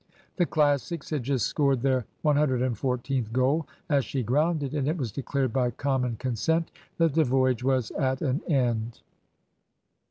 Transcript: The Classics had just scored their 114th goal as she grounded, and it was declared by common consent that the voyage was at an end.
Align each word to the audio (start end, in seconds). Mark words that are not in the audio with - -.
The 0.37 0.47
Classics 0.47 1.11
had 1.11 1.21
just 1.21 1.45
scored 1.45 1.83
their 1.83 2.07
114th 2.25 3.31
goal 3.31 3.67
as 3.87 4.03
she 4.03 4.23
grounded, 4.23 4.73
and 4.73 4.87
it 4.87 4.97
was 4.97 5.11
declared 5.11 5.53
by 5.53 5.69
common 5.69 6.15
consent 6.15 6.71
that 6.97 7.13
the 7.13 7.23
voyage 7.23 7.63
was 7.63 7.91
at 7.91 8.19
an 8.23 8.41
end. 8.47 9.01